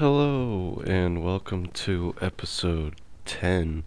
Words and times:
Hello, 0.00 0.82
and 0.86 1.22
welcome 1.22 1.66
to 1.66 2.14
episode 2.22 2.94
10 3.26 3.84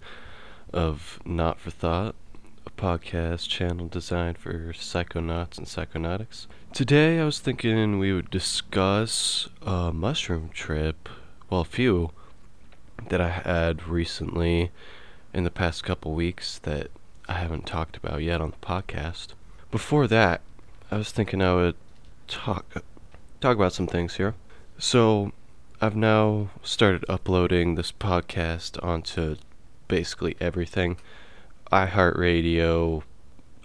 of 0.71 1.19
Naut 1.25 1.59
for 1.59 1.71
Thought, 1.71 2.13
a 2.67 2.69
podcast 2.69 3.49
channel 3.49 3.87
designed 3.87 4.37
for 4.37 4.73
psychonauts 4.73 5.57
and 5.57 5.65
psychonautics. 5.65 6.45
Today 6.71 7.19
I 7.19 7.25
was 7.25 7.39
thinking 7.39 7.97
we 7.97 8.13
would 8.13 8.29
discuss 8.29 9.49
a 9.63 9.91
mushroom 9.91 10.51
trip, 10.53 11.09
well, 11.49 11.61
a 11.61 11.65
few 11.65 12.11
that 13.09 13.19
I 13.19 13.29
had 13.29 13.87
recently 13.87 14.69
in 15.33 15.45
the 15.45 15.49
past 15.49 15.83
couple 15.83 16.13
weeks 16.13 16.59
that 16.59 16.91
I 17.27 17.39
haven't 17.39 17.65
talked 17.65 17.97
about 17.97 18.21
yet 18.21 18.39
on 18.39 18.51
the 18.51 18.57
podcast. 18.57 19.29
Before 19.71 20.05
that, 20.05 20.41
I 20.91 20.97
was 20.97 21.11
thinking 21.11 21.41
I 21.41 21.55
would 21.55 21.75
talk 22.27 22.83
talk 23.41 23.55
about 23.55 23.73
some 23.73 23.87
things 23.87 24.17
here. 24.17 24.35
So, 24.77 25.31
I've 25.83 25.97
now 25.97 26.47
started 26.61 27.03
uploading 27.09 27.75
this 27.75 27.91
podcast 27.91 28.81
onto 28.81 29.35
basically 29.89 30.37
everything 30.39 30.95
iHeartRadio, 31.73 33.03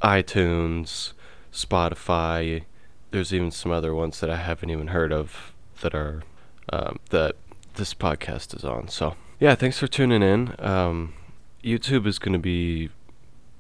iTunes, 0.02 1.12
Spotify. 1.52 2.64
There's 3.12 3.32
even 3.32 3.52
some 3.52 3.70
other 3.70 3.94
ones 3.94 4.18
that 4.18 4.30
I 4.30 4.36
haven't 4.38 4.70
even 4.70 4.88
heard 4.88 5.12
of 5.12 5.52
that 5.80 5.94
are 5.94 6.24
um, 6.72 6.98
that 7.10 7.36
this 7.74 7.94
podcast 7.94 8.52
is 8.56 8.64
on. 8.64 8.88
So, 8.88 9.14
yeah, 9.38 9.54
thanks 9.54 9.78
for 9.78 9.86
tuning 9.86 10.24
in. 10.24 10.56
Um, 10.58 11.14
YouTube 11.62 12.04
is 12.04 12.18
going 12.18 12.32
to 12.32 12.40
be 12.40 12.90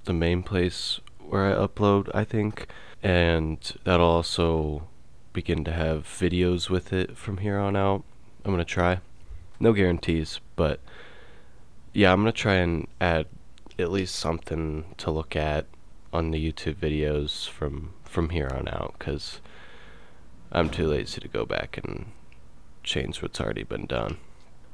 the 0.02 0.12
main 0.12 0.42
place 0.42 0.98
where 1.20 1.46
I 1.46 1.64
upload, 1.64 2.10
I 2.12 2.24
think, 2.24 2.66
and 3.04 3.60
that'll 3.84 4.04
also 4.04 4.88
begin 5.32 5.62
to 5.62 5.72
have 5.72 6.02
videos 6.02 6.68
with 6.68 6.92
it 6.92 7.16
from 7.16 7.36
here 7.36 7.58
on 7.60 7.76
out. 7.76 8.02
I'm 8.44 8.56
to 8.56 8.64
try. 8.64 9.00
No 9.60 9.72
guarantees, 9.72 10.40
but 10.56 10.80
yeah, 11.92 12.12
I'm 12.12 12.24
to 12.24 12.32
try 12.32 12.54
and 12.54 12.86
add 13.00 13.26
at 13.78 13.90
least 13.90 14.14
something 14.14 14.84
to 14.98 15.10
look 15.10 15.36
at 15.36 15.66
on 16.12 16.30
the 16.30 16.52
YouTube 16.52 16.76
videos 16.76 17.48
from 17.48 17.92
from 18.04 18.30
here 18.30 18.50
on 18.52 18.66
out 18.68 18.94
cuz 18.98 19.40
I'm 20.50 20.70
too 20.70 20.86
lazy 20.86 21.20
to 21.20 21.28
go 21.28 21.44
back 21.44 21.76
and 21.76 22.06
change 22.82 23.20
what's 23.20 23.40
already 23.40 23.64
been 23.64 23.86
done. 23.86 24.16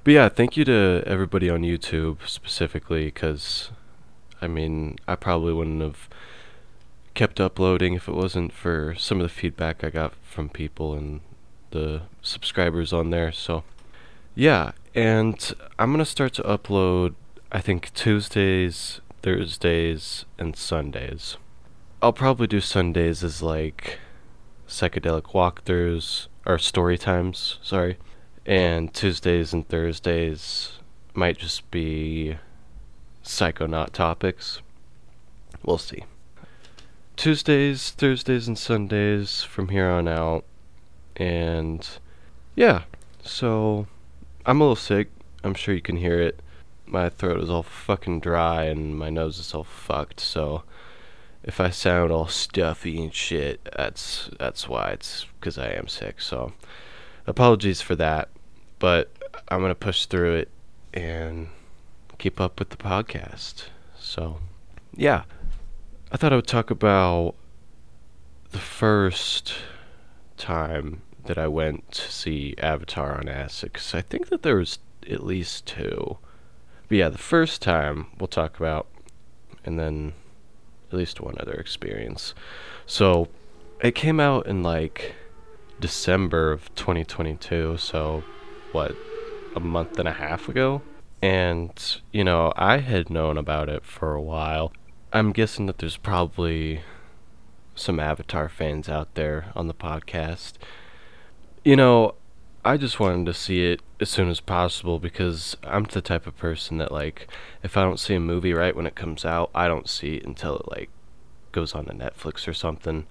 But 0.04 0.14
yeah, 0.14 0.28
thank 0.28 0.56
you 0.56 0.64
to 0.66 1.02
everybody 1.06 1.50
on 1.50 1.62
YouTube 1.62 2.28
specifically 2.28 3.10
cuz 3.10 3.70
I 4.40 4.46
mean, 4.46 4.96
I 5.08 5.16
probably 5.16 5.52
wouldn't 5.52 5.82
have 5.82 6.08
kept 7.14 7.40
uploading 7.40 7.94
if 7.94 8.08
it 8.08 8.14
wasn't 8.14 8.52
for 8.52 8.94
some 8.96 9.20
of 9.20 9.22
the 9.22 9.34
feedback 9.40 9.82
I 9.82 9.90
got 9.90 10.14
from 10.22 10.48
people 10.48 10.94
and 10.94 11.20
the 11.74 12.02
subscribers 12.22 12.92
on 12.92 13.10
there. 13.10 13.32
So, 13.32 13.64
yeah, 14.34 14.72
and 14.94 15.54
I'm 15.78 15.92
to 15.98 16.06
start 16.06 16.32
to 16.34 16.42
upload, 16.42 17.14
I 17.52 17.60
think, 17.60 17.92
Tuesdays, 17.92 19.02
Thursdays, 19.22 20.24
and 20.38 20.56
Sundays. 20.56 21.36
I'll 22.00 22.12
probably 22.12 22.46
do 22.46 22.60
Sundays 22.60 23.22
as 23.22 23.42
like 23.42 23.98
psychedelic 24.66 25.34
walkthroughs 25.34 26.28
or 26.46 26.58
story 26.58 26.96
times, 26.96 27.58
sorry. 27.62 27.98
And 28.46 28.92
Tuesdays 28.92 29.52
and 29.52 29.68
Thursdays 29.68 30.78
might 31.14 31.38
just 31.38 31.70
be 31.70 32.36
psychonaut 33.24 33.90
topics. 33.90 34.60
We'll 35.64 35.78
see. 35.78 36.04
Tuesdays, 37.16 37.90
Thursdays, 37.90 38.48
and 38.48 38.58
Sundays 38.58 39.42
from 39.42 39.68
here 39.68 39.88
on 39.88 40.08
out. 40.08 40.44
And 41.16 41.86
yeah, 42.54 42.82
so 43.22 43.86
I'm 44.46 44.60
a 44.60 44.64
little 44.64 44.76
sick. 44.76 45.10
I'm 45.42 45.54
sure 45.54 45.74
you 45.74 45.80
can 45.80 45.96
hear 45.96 46.20
it. 46.20 46.40
My 46.86 47.08
throat 47.08 47.40
is 47.40 47.50
all 47.50 47.62
fucking 47.62 48.20
dry 48.20 48.64
and 48.64 48.96
my 48.96 49.10
nose 49.10 49.38
is 49.38 49.54
all 49.54 49.64
fucked. 49.64 50.20
So 50.20 50.62
if 51.42 51.60
I 51.60 51.70
sound 51.70 52.10
all 52.10 52.26
stuffy 52.26 53.02
and 53.02 53.14
shit, 53.14 53.68
that's 53.76 54.30
that's 54.38 54.68
why. 54.68 54.90
It's 54.90 55.26
because 55.38 55.58
I 55.58 55.68
am 55.68 55.88
sick. 55.88 56.20
So 56.20 56.52
apologies 57.26 57.80
for 57.80 57.94
that. 57.96 58.28
But 58.78 59.10
I'm 59.48 59.60
gonna 59.60 59.74
push 59.74 60.06
through 60.06 60.36
it 60.36 60.48
and 60.92 61.48
keep 62.18 62.40
up 62.40 62.58
with 62.58 62.70
the 62.70 62.76
podcast. 62.76 63.64
So 63.98 64.38
yeah, 64.94 65.24
I 66.12 66.16
thought 66.16 66.32
I 66.32 66.36
would 66.36 66.46
talk 66.46 66.70
about 66.70 67.34
the 68.50 68.58
first 68.58 69.54
time 70.36 71.02
that 71.24 71.38
I 71.38 71.48
went 71.48 71.90
to 71.92 72.12
see 72.12 72.54
Avatar 72.58 73.18
on 73.18 73.28
acid 73.28 73.72
because 73.72 73.94
I 73.94 74.00
think 74.00 74.28
that 74.28 74.42
there 74.42 74.56
was 74.56 74.78
at 75.10 75.24
least 75.24 75.66
two. 75.66 76.18
But 76.88 76.98
yeah, 76.98 77.08
the 77.08 77.18
first 77.18 77.62
time 77.62 78.06
we'll 78.18 78.26
talk 78.26 78.58
about, 78.58 78.86
and 79.64 79.78
then 79.78 80.12
at 80.90 80.98
least 80.98 81.20
one 81.20 81.36
other 81.40 81.54
experience. 81.54 82.34
So 82.86 83.28
it 83.80 83.94
came 83.94 84.20
out 84.20 84.46
in 84.46 84.62
like 84.62 85.14
December 85.80 86.52
of 86.52 86.74
2022, 86.74 87.78
so 87.78 88.22
what, 88.72 88.94
a 89.56 89.60
month 89.60 89.98
and 89.98 90.08
a 90.08 90.12
half 90.12 90.48
ago? 90.48 90.82
And, 91.22 91.72
you 92.12 92.22
know, 92.22 92.52
I 92.56 92.78
had 92.78 93.08
known 93.08 93.38
about 93.38 93.68
it 93.68 93.84
for 93.84 94.14
a 94.14 94.20
while. 94.20 94.72
I'm 95.12 95.32
guessing 95.32 95.66
that 95.66 95.78
there's 95.78 95.96
probably 95.96 96.82
some 97.74 98.00
Avatar 98.00 98.48
fans 98.48 98.88
out 98.88 99.14
there 99.14 99.46
on 99.54 99.66
the 99.66 99.74
podcast. 99.74 100.54
You 101.64 101.76
know, 101.76 102.14
I 102.64 102.76
just 102.76 102.98
wanted 102.98 103.26
to 103.26 103.34
see 103.34 103.66
it 103.66 103.80
as 104.00 104.08
soon 104.08 104.28
as 104.28 104.40
possible 104.40 104.98
because 104.98 105.56
I'm 105.62 105.84
the 105.84 106.00
type 106.00 106.26
of 106.26 106.36
person 106.36 106.78
that 106.78 106.92
like 106.92 107.28
if 107.62 107.76
I 107.76 107.82
don't 107.82 108.00
see 108.00 108.14
a 108.14 108.20
movie 108.20 108.54
right 108.54 108.74
when 108.74 108.86
it 108.86 108.94
comes 108.94 109.24
out, 109.24 109.50
I 109.54 109.68
don't 109.68 109.88
see 109.88 110.16
it 110.16 110.26
until 110.26 110.56
it 110.58 110.70
like 110.70 110.90
goes 111.52 111.74
on 111.74 111.86
to 111.86 111.92
Netflix 111.92 112.48
or 112.48 112.54
something. 112.54 113.06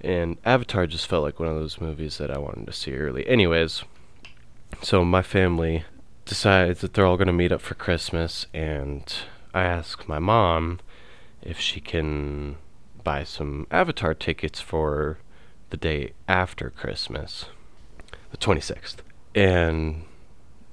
And 0.00 0.36
Avatar 0.44 0.86
just 0.86 1.06
felt 1.06 1.22
like 1.22 1.38
one 1.38 1.48
of 1.48 1.56
those 1.56 1.80
movies 1.80 2.18
that 2.18 2.30
I 2.30 2.38
wanted 2.38 2.66
to 2.66 2.72
see 2.72 2.94
early. 2.94 3.26
Anyways, 3.26 3.84
so 4.82 5.04
my 5.04 5.22
family 5.22 5.84
decides 6.24 6.80
that 6.80 6.94
they're 6.94 7.06
all 7.06 7.16
going 7.16 7.26
to 7.26 7.32
meet 7.32 7.52
up 7.52 7.60
for 7.60 7.74
Christmas 7.74 8.46
and 8.52 9.14
I 9.54 9.62
ask 9.62 10.08
my 10.08 10.18
mom 10.18 10.80
if 11.42 11.60
she 11.60 11.80
can 11.80 12.56
buy 13.04 13.22
some 13.24 13.66
Avatar 13.70 14.14
tickets 14.14 14.60
for 14.60 15.18
the 15.70 15.76
day 15.76 16.12
after 16.26 16.70
Christmas, 16.70 17.46
the 18.30 18.36
26th. 18.36 18.96
And 19.34 20.04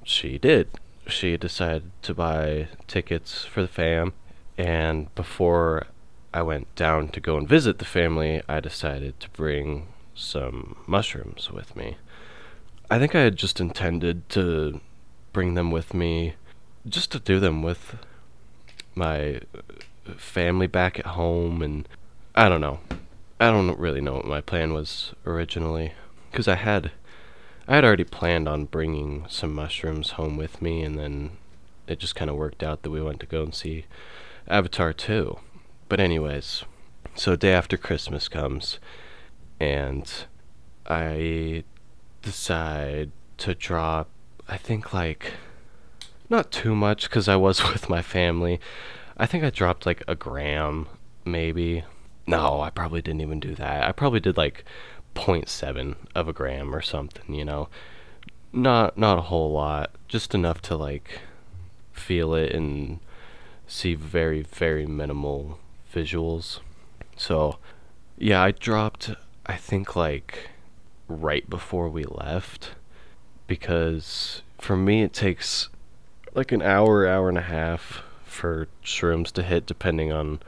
she 0.02 0.38
did. 0.38 0.68
She 1.06 1.36
decided 1.36 1.90
to 2.02 2.14
buy 2.14 2.68
tickets 2.86 3.44
for 3.44 3.62
the 3.62 3.68
fam. 3.68 4.14
And 4.56 5.14
before 5.14 5.86
I 6.32 6.42
went 6.42 6.74
down 6.74 7.08
to 7.08 7.20
go 7.20 7.36
and 7.36 7.48
visit 7.48 7.78
the 7.78 7.84
family, 7.84 8.42
I 8.48 8.60
decided 8.60 9.20
to 9.20 9.30
bring 9.30 9.88
some 10.14 10.76
mushrooms 10.86 11.50
with 11.50 11.76
me. 11.76 11.96
I 12.90 12.98
think 12.98 13.14
I 13.14 13.20
had 13.20 13.36
just 13.36 13.60
intended 13.60 14.28
to 14.30 14.80
bring 15.32 15.54
them 15.54 15.70
with 15.70 15.94
me 15.94 16.34
just 16.86 17.10
to 17.12 17.18
do 17.18 17.40
them 17.40 17.62
with 17.62 17.96
my 18.94 19.40
family 20.16 20.66
back 20.66 20.98
at 20.98 21.06
home 21.06 21.62
and 21.62 21.88
I 22.34 22.48
don't 22.48 22.62
know. 22.62 22.80
I 23.38 23.50
don't 23.50 23.78
really 23.78 24.00
know 24.00 24.14
what 24.14 24.24
my 24.24 24.40
plan 24.40 24.72
was 24.72 25.12
originally 25.26 25.92
because 26.30 26.48
I 26.48 26.54
had 26.54 26.92
I 27.68 27.74
had 27.74 27.84
already 27.84 28.04
planned 28.04 28.48
on 28.48 28.64
bringing 28.64 29.26
some 29.28 29.52
mushrooms 29.52 30.12
home 30.12 30.38
with 30.38 30.62
me 30.62 30.82
and 30.82 30.98
then 30.98 31.32
it 31.86 31.98
just 31.98 32.16
kind 32.16 32.30
of 32.30 32.36
worked 32.36 32.62
out 32.62 32.82
that 32.82 32.90
we 32.90 33.02
went 33.02 33.20
to 33.20 33.26
go 33.26 33.42
and 33.42 33.54
see 33.54 33.84
Avatar 34.48 34.94
2. 34.94 35.38
But 35.90 36.00
anyways, 36.00 36.64
so 37.14 37.36
day 37.36 37.52
after 37.52 37.76
Christmas 37.76 38.28
comes 38.28 38.78
and 39.60 40.10
I 40.86 41.64
decide 42.22 43.10
to 43.38 43.54
drop 43.54 44.08
I 44.48 44.56
think 44.56 44.94
like 44.94 45.32
not 46.30 46.50
too 46.50 46.74
much 46.74 47.10
cuz 47.10 47.28
I 47.28 47.36
was 47.36 47.62
with 47.74 47.90
my 47.90 48.00
family. 48.00 48.58
I 49.18 49.26
think 49.26 49.44
I 49.44 49.50
dropped 49.50 49.84
like 49.84 50.02
a 50.08 50.14
gram 50.14 50.86
maybe 51.26 51.84
no, 52.26 52.60
I 52.60 52.70
probably 52.70 53.02
didn't 53.02 53.20
even 53.20 53.40
do 53.40 53.54
that. 53.54 53.84
I 53.84 53.92
probably 53.92 54.20
did 54.20 54.36
like 54.36 54.64
0.7 55.14 55.96
of 56.14 56.28
a 56.28 56.32
gram 56.32 56.74
or 56.74 56.80
something, 56.82 57.34
you 57.34 57.44
know. 57.44 57.68
Not 58.52 58.98
not 58.98 59.18
a 59.18 59.22
whole 59.22 59.52
lot, 59.52 59.90
just 60.08 60.34
enough 60.34 60.60
to 60.62 60.76
like 60.76 61.20
feel 61.92 62.34
it 62.34 62.52
and 62.52 63.00
see 63.66 63.94
very 63.94 64.42
very 64.42 64.86
minimal 64.86 65.58
visuals. 65.92 66.60
So, 67.16 67.58
yeah, 68.18 68.42
I 68.42 68.50
dropped 68.50 69.10
I 69.46 69.56
think 69.56 69.96
like 69.96 70.50
right 71.08 71.48
before 71.48 71.88
we 71.88 72.04
left 72.04 72.74
because 73.46 74.42
for 74.60 74.76
me 74.76 75.02
it 75.02 75.12
takes 75.12 75.68
like 76.34 76.52
an 76.52 76.62
hour, 76.62 77.06
hour 77.06 77.28
and 77.28 77.38
a 77.38 77.42
half 77.42 78.02
for 78.24 78.68
shrooms 78.84 79.30
to 79.32 79.42
hit 79.42 79.66
depending 79.66 80.12
on 80.12 80.40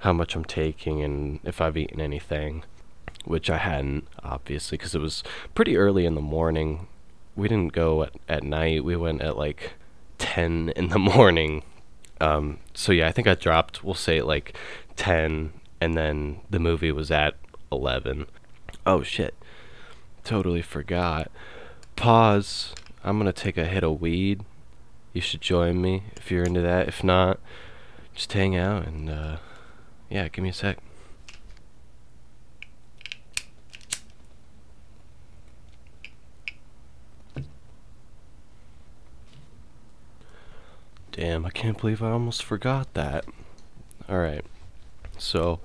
how 0.00 0.12
much 0.12 0.34
I'm 0.34 0.44
taking 0.44 1.02
and 1.02 1.40
if 1.44 1.60
I've 1.60 1.76
eaten 1.76 2.00
anything, 2.00 2.64
which 3.24 3.48
I 3.50 3.58
hadn't, 3.58 4.08
obviously, 4.22 4.78
because 4.78 4.94
it 4.94 5.00
was 5.00 5.22
pretty 5.54 5.76
early 5.76 6.06
in 6.06 6.14
the 6.14 6.20
morning 6.20 6.86
we 7.36 7.48
didn't 7.48 7.72
go 7.72 8.02
at, 8.02 8.12
at 8.28 8.42
night. 8.42 8.84
We 8.84 8.96
went 8.96 9.22
at 9.22 9.36
like 9.36 9.72
10 10.18 10.72
in 10.76 10.88
the 10.88 10.98
morning. 11.16 11.62
Um, 12.20 12.58
so 12.74 12.92
yeah, 12.92 13.08
I 13.08 13.12
think 13.12 13.26
I 13.26 13.34
dropped, 13.34 13.82
we'll 13.82 13.94
say 13.94 14.20
like 14.20 14.56
10, 14.96 15.52
and 15.80 15.94
then 15.94 16.40
the 16.50 16.58
movie 16.58 16.92
was 16.92 17.10
at 17.10 17.34
11. 17.72 18.26
Oh 18.86 19.02
shit. 19.02 19.34
Totally 20.22 20.62
forgot. 20.62 21.30
Pause. 21.96 22.74
I'm 23.02 23.18
gonna 23.18 23.32
take 23.32 23.56
a 23.56 23.64
hit 23.64 23.82
of 23.82 24.00
weed. 24.00 24.42
You 25.12 25.20
should 25.20 25.40
join 25.40 25.80
me 25.80 26.04
if 26.16 26.30
you're 26.30 26.44
into 26.44 26.60
that. 26.60 26.88
If 26.88 27.02
not, 27.02 27.40
just 28.14 28.32
hang 28.32 28.54
out 28.54 28.86
and, 28.86 29.08
uh, 29.08 29.36
yeah, 30.10 30.28
give 30.28 30.42
me 30.42 30.50
a 30.50 30.52
sec. 30.52 30.78
Damn, 41.12 41.44
I 41.44 41.50
can't 41.50 41.78
believe 41.78 42.02
I 42.02 42.10
almost 42.10 42.44
forgot 42.44 42.92
that. 42.94 43.24
Alright, 44.08 44.44
so, 45.18 45.60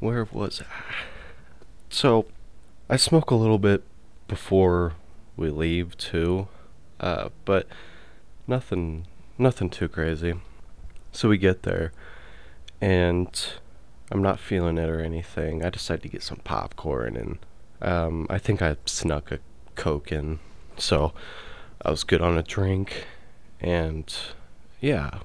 where 0.00 0.26
was 0.32 0.62
I? 0.62 0.94
So, 1.88 2.26
I 2.88 2.96
smoke 2.96 3.30
a 3.30 3.36
little 3.36 3.58
bit 3.58 3.84
before 4.26 4.94
we 5.36 5.48
leave 5.50 5.96
too, 5.96 6.48
uh, 6.98 7.28
but 7.44 7.66
nothing, 8.46 9.06
nothing 9.38 9.70
too 9.70 9.88
crazy. 9.88 10.34
So 11.12 11.28
we 11.28 11.38
get 11.38 11.62
there, 11.62 11.92
and 12.80 13.30
I'm 14.10 14.22
not 14.22 14.40
feeling 14.40 14.78
it 14.78 14.88
or 14.88 15.00
anything. 15.00 15.64
I 15.64 15.70
decided 15.70 16.02
to 16.02 16.08
get 16.08 16.22
some 16.22 16.38
popcorn, 16.38 17.16
and 17.16 17.38
um, 17.80 18.26
I 18.28 18.38
think 18.38 18.60
I 18.60 18.76
snuck 18.86 19.30
a 19.30 19.38
coke 19.76 20.10
in, 20.10 20.40
so 20.76 21.12
I 21.82 21.90
was 21.90 22.04
good 22.04 22.20
on 22.20 22.36
a 22.36 22.42
drink, 22.42 23.06
and 23.60 24.12
yeah. 24.80 25.20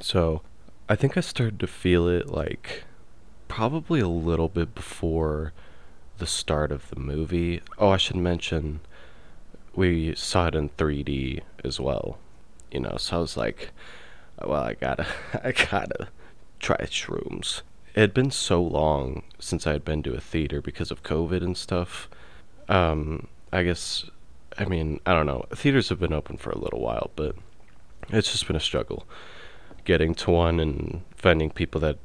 So 0.00 0.42
I 0.88 0.96
think 0.96 1.16
I 1.16 1.20
started 1.20 1.58
to 1.60 1.66
feel 1.66 2.06
it 2.08 2.28
like 2.28 2.84
probably 3.48 4.00
a 4.00 4.08
little 4.08 4.48
bit 4.48 4.74
before 4.74 5.52
the 6.18 6.26
start 6.26 6.70
of 6.70 6.88
the 6.90 6.98
movie. 6.98 7.62
Oh, 7.78 7.90
I 7.90 7.96
should 7.96 8.16
mention 8.16 8.80
we 9.74 10.14
saw 10.14 10.48
it 10.48 10.54
in 10.54 10.68
3D 10.70 11.40
as 11.64 11.80
well. 11.80 12.18
You 12.70 12.80
know, 12.80 12.96
so 12.98 13.18
I 13.18 13.20
was 13.20 13.36
like, 13.36 13.70
well, 14.42 14.62
I 14.62 14.74
gotta, 14.74 15.06
I 15.44 15.52
gotta 15.52 16.08
try 16.60 16.76
shrooms. 16.86 17.62
It 17.94 18.00
had 18.00 18.14
been 18.14 18.30
so 18.30 18.62
long 18.62 19.22
since 19.38 19.66
I 19.66 19.72
had 19.72 19.84
been 19.84 20.02
to 20.04 20.14
a 20.14 20.20
theater 20.20 20.62
because 20.62 20.90
of 20.90 21.02
COVID 21.02 21.42
and 21.42 21.56
stuff. 21.56 22.08
Um, 22.68 23.28
I 23.52 23.62
guess, 23.64 24.04
I 24.58 24.64
mean, 24.64 25.00
I 25.04 25.12
don't 25.12 25.26
know. 25.26 25.44
Theaters 25.54 25.90
have 25.90 26.00
been 26.00 26.12
open 26.12 26.38
for 26.38 26.50
a 26.50 26.58
little 26.58 26.80
while, 26.80 27.10
but 27.16 27.36
it's 28.08 28.32
just 28.32 28.46
been 28.46 28.56
a 28.56 28.60
struggle 28.60 29.06
getting 29.84 30.14
to 30.14 30.30
one 30.30 30.60
and 30.60 31.02
finding 31.16 31.50
people 31.50 31.80
that 31.80 31.98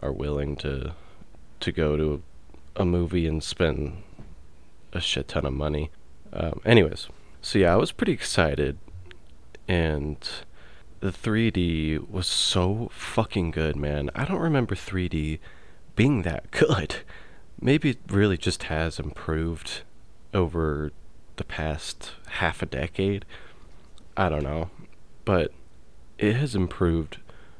are 0.00 0.12
willing 0.12 0.56
to 0.56 0.92
to 1.58 1.72
go 1.72 1.96
to 1.96 2.22
a, 2.76 2.84
movie 2.84 3.26
and 3.26 3.42
spend 3.42 4.02
a 4.92 5.00
shit 5.00 5.28
ton 5.28 5.46
of 5.46 5.52
money. 5.52 5.90
Um, 6.32 6.60
anyways, 6.66 7.08
so 7.40 7.58
yeah, 7.58 7.72
I 7.72 7.76
was 7.76 7.92
pretty 7.92 8.12
excited, 8.12 8.76
and 9.66 10.18
the 11.00 11.10
3D 11.10 12.08
was 12.08 12.26
so 12.26 12.88
fucking 12.92 13.50
good, 13.50 13.76
man. 13.76 14.10
I 14.14 14.24
don't 14.24 14.40
remember 14.40 14.74
3D 14.74 15.38
being 15.94 16.22
that 16.22 16.50
good. 16.50 16.96
Maybe 17.60 17.90
it 17.90 17.98
really 18.08 18.36
just 18.36 18.64
has 18.64 18.98
improved 18.98 19.82
over 20.34 20.92
the 21.36 21.44
past 21.44 22.12
half 22.28 22.62
a 22.62 22.66
decade. 22.66 23.24
I 24.16 24.28
don't 24.28 24.42
know 24.42 24.70
but 25.26 25.52
it 26.16 26.34
has 26.36 26.54
improved 26.54 27.18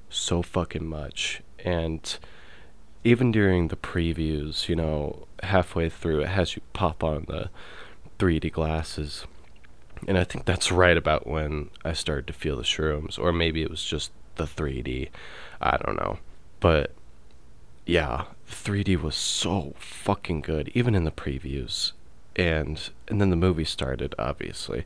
so 0.08 0.40
fucking 0.40 0.86
much 0.86 1.42
and 1.62 2.18
even 3.04 3.30
during 3.30 3.68
the 3.68 3.76
previews 3.76 4.68
you 4.70 4.76
know 4.76 5.26
halfway 5.42 5.90
through 5.90 6.20
it 6.20 6.28
has 6.28 6.56
you 6.56 6.62
pop 6.72 7.04
on 7.04 7.26
the 7.28 7.50
3d 8.18 8.50
glasses 8.50 9.26
and 10.06 10.18
i 10.18 10.24
think 10.24 10.44
that's 10.44 10.70
right 10.70 10.96
about 10.96 11.26
when 11.26 11.70
i 11.84 11.92
started 11.92 12.26
to 12.26 12.32
feel 12.32 12.56
the 12.56 12.62
shrooms 12.62 13.18
or 13.18 13.32
maybe 13.32 13.62
it 13.62 13.70
was 13.70 13.84
just 13.84 14.10
the 14.36 14.44
3d 14.44 15.08
i 15.60 15.76
don't 15.78 15.96
know 15.96 16.18
but 16.60 16.92
yeah 17.84 18.24
3d 18.48 19.00
was 19.00 19.14
so 19.14 19.74
fucking 19.78 20.40
good 20.40 20.70
even 20.74 20.94
in 20.94 21.04
the 21.04 21.10
previews 21.10 21.92
and 22.34 22.90
and 23.08 23.20
then 23.20 23.30
the 23.30 23.36
movie 23.36 23.64
started 23.64 24.14
obviously 24.18 24.84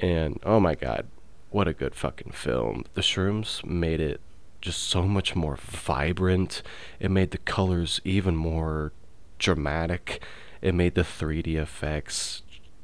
and 0.00 0.40
oh 0.44 0.58
my 0.58 0.74
god 0.74 1.06
what 1.50 1.68
a 1.68 1.72
good 1.72 1.94
fucking 1.94 2.32
film. 2.32 2.84
The 2.94 3.00
shrooms 3.00 3.64
made 3.64 4.00
it 4.00 4.20
just 4.60 4.82
so 4.84 5.02
much 5.02 5.34
more 5.34 5.56
vibrant. 5.56 6.62
It 6.98 7.10
made 7.10 7.32
the 7.32 7.38
colors 7.38 8.00
even 8.04 8.36
more 8.36 8.92
dramatic. 9.38 10.22
It 10.62 10.74
made 10.74 10.94
the 10.94 11.02
3D 11.02 11.56
effects 11.56 12.42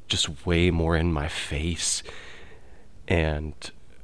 just 0.08 0.46
way 0.46 0.70
more 0.70 0.96
in 0.96 1.12
my 1.12 1.28
face. 1.28 2.02
And 3.08 3.54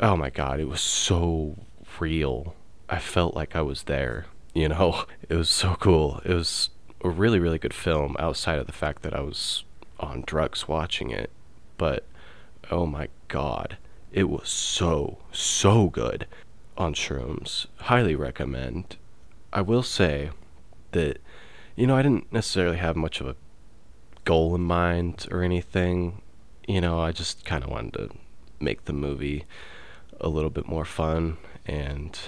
oh 0.00 0.16
my 0.16 0.30
god, 0.30 0.60
it 0.60 0.68
was 0.68 0.80
so 0.80 1.56
real. 2.00 2.54
I 2.88 2.98
felt 2.98 3.34
like 3.34 3.56
I 3.56 3.62
was 3.62 3.84
there, 3.84 4.26
you 4.54 4.68
know? 4.68 5.04
It 5.28 5.36
was 5.36 5.48
so 5.48 5.76
cool. 5.80 6.20
It 6.24 6.34
was 6.34 6.68
a 7.02 7.08
really, 7.08 7.40
really 7.40 7.58
good 7.58 7.72
film 7.72 8.16
outside 8.18 8.58
of 8.58 8.66
the 8.66 8.72
fact 8.72 9.02
that 9.02 9.14
I 9.14 9.20
was 9.20 9.64
on 9.98 10.24
drugs 10.26 10.68
watching 10.68 11.10
it. 11.10 11.30
But 11.78 12.04
oh 12.70 12.86
my 12.86 13.08
god 13.28 13.78
it 14.12 14.28
was 14.28 14.48
so, 14.48 15.18
so 15.32 15.88
good 15.88 16.26
on 16.76 16.94
shrooms. 16.94 17.66
Highly 17.76 18.14
recommend. 18.14 18.96
I 19.52 19.62
will 19.62 19.82
say 19.82 20.30
that, 20.92 21.18
you 21.76 21.86
know, 21.86 21.96
I 21.96 22.02
didn't 22.02 22.32
necessarily 22.32 22.76
have 22.76 22.94
much 22.94 23.20
of 23.20 23.26
a 23.26 23.36
goal 24.24 24.54
in 24.54 24.62
mind 24.62 25.26
or 25.30 25.42
anything. 25.42 26.22
You 26.66 26.80
know, 26.80 27.00
I 27.00 27.12
just 27.12 27.44
kind 27.44 27.64
of 27.64 27.70
wanted 27.70 27.94
to 27.94 28.10
make 28.60 28.84
the 28.84 28.92
movie 28.92 29.44
a 30.20 30.28
little 30.28 30.50
bit 30.50 30.68
more 30.68 30.84
fun. 30.84 31.38
And, 31.66 32.18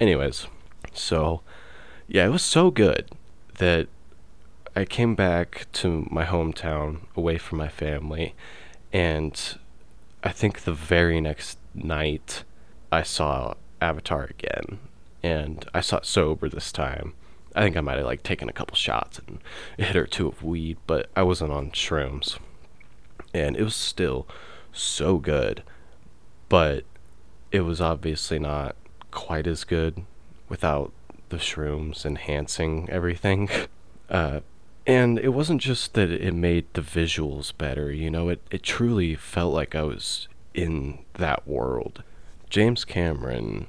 anyways, 0.00 0.46
so, 0.92 1.42
yeah, 2.08 2.26
it 2.26 2.30
was 2.30 2.42
so 2.42 2.70
good 2.70 3.10
that 3.58 3.88
I 4.76 4.84
came 4.84 5.14
back 5.14 5.66
to 5.72 6.06
my 6.10 6.24
hometown 6.24 7.00
away 7.16 7.38
from 7.38 7.58
my 7.58 7.68
family 7.68 8.34
and 8.92 9.58
I 10.22 10.32
think 10.32 10.60
the 10.60 10.72
very 10.72 11.20
next 11.20 11.58
night 11.74 12.44
I 12.92 13.02
saw 13.02 13.54
Avatar 13.80 14.24
again, 14.24 14.78
and 15.22 15.64
I 15.72 15.80
saw 15.80 15.98
it 15.98 16.06
sober 16.06 16.48
this 16.48 16.72
time. 16.72 17.14
I 17.54 17.62
think 17.62 17.76
I 17.76 17.80
might 17.80 17.96
have 17.96 18.06
like 18.06 18.22
taken 18.22 18.48
a 18.48 18.52
couple 18.52 18.76
shots 18.76 19.18
and 19.18 19.40
a 19.78 19.84
hit 19.84 19.96
or 19.96 20.06
two 20.06 20.28
of 20.28 20.42
weed, 20.42 20.78
but 20.86 21.08
I 21.16 21.22
wasn't 21.22 21.52
on 21.52 21.70
shrooms, 21.70 22.38
and 23.34 23.56
it 23.56 23.64
was 23.64 23.76
still 23.76 24.26
so 24.72 25.18
good, 25.18 25.62
but 26.48 26.84
it 27.50 27.60
was 27.60 27.80
obviously 27.80 28.38
not 28.38 28.76
quite 29.10 29.46
as 29.46 29.64
good 29.64 30.04
without 30.48 30.92
the 31.30 31.38
shrooms 31.38 32.04
enhancing 32.04 32.88
everything. 32.90 33.48
Uh, 34.10 34.40
and 34.88 35.20
it 35.20 35.28
wasn't 35.28 35.60
just 35.60 35.94
that 35.94 36.10
it 36.10 36.34
made 36.34 36.66
the 36.72 36.80
visuals 36.80 37.56
better, 37.56 37.92
you 37.92 38.10
know, 38.10 38.28
it, 38.28 38.40
it 38.50 38.64
truly 38.64 39.14
felt 39.14 39.54
like 39.54 39.76
I 39.76 39.82
was 39.82 40.26
in 40.52 40.98
that 41.14 41.46
world. 41.46 42.02
James 42.48 42.84
Cameron 42.84 43.68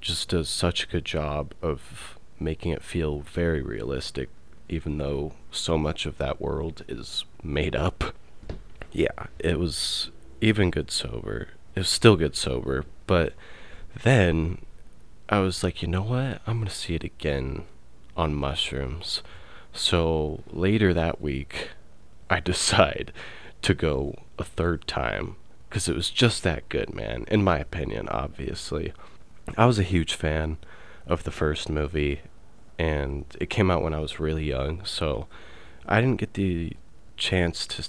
just 0.00 0.28
does 0.28 0.48
such 0.48 0.84
a 0.84 0.86
good 0.86 1.04
job 1.04 1.54
of 1.60 2.19
making 2.40 2.72
it 2.72 2.82
feel 2.82 3.20
very 3.20 3.62
realistic, 3.62 4.28
even 4.68 4.98
though 4.98 5.32
so 5.50 5.76
much 5.76 6.06
of 6.06 6.18
that 6.18 6.40
world 6.40 6.82
is 6.88 7.24
made 7.42 7.76
up. 7.76 8.14
Yeah, 8.92 9.26
it 9.38 9.58
was 9.58 10.10
even 10.40 10.70
good 10.70 10.90
sober. 10.90 11.48
It 11.74 11.80
was 11.80 11.88
still 11.88 12.16
good 12.16 12.34
sober, 12.34 12.84
but 13.06 13.34
then 14.02 14.58
I 15.28 15.38
was 15.40 15.62
like, 15.62 15.82
you 15.82 15.88
know 15.88 16.02
what? 16.02 16.40
I'm 16.46 16.58
gonna 16.58 16.70
see 16.70 16.94
it 16.94 17.04
again 17.04 17.64
on 18.16 18.34
mushrooms. 18.34 19.22
So 19.72 20.42
later 20.50 20.92
that 20.92 21.20
week, 21.20 21.70
I 22.28 22.40
decide 22.40 23.12
to 23.62 23.74
go 23.74 24.16
a 24.38 24.44
third 24.44 24.86
time 24.86 25.36
because 25.68 25.88
it 25.88 25.94
was 25.94 26.10
just 26.10 26.42
that 26.42 26.68
good, 26.68 26.94
man. 26.94 27.26
In 27.28 27.44
my 27.44 27.58
opinion, 27.58 28.08
obviously. 28.08 28.92
I 29.56 29.66
was 29.66 29.78
a 29.78 29.84
huge 29.84 30.14
fan 30.14 30.58
of 31.06 31.24
the 31.24 31.30
first 31.30 31.68
movie, 31.68 32.20
and 32.80 33.26
it 33.38 33.50
came 33.50 33.70
out 33.70 33.82
when 33.82 33.92
I 33.92 34.00
was 34.00 34.18
really 34.18 34.46
young, 34.46 34.82
so 34.86 35.26
I 35.84 36.00
didn't 36.00 36.16
get 36.16 36.32
the 36.32 36.72
chance 37.18 37.66
to 37.66 37.86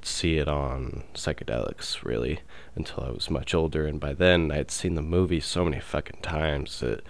see 0.00 0.38
it 0.38 0.46
on 0.46 1.02
psychedelics 1.12 2.04
really 2.04 2.42
until 2.76 3.02
I 3.02 3.10
was 3.10 3.30
much 3.30 3.52
older, 3.52 3.84
and 3.84 3.98
by 3.98 4.12
then 4.12 4.52
I 4.52 4.58
had 4.58 4.70
seen 4.70 4.94
the 4.94 5.02
movie 5.02 5.40
so 5.40 5.64
many 5.64 5.80
fucking 5.80 6.20
times 6.22 6.78
that 6.78 7.02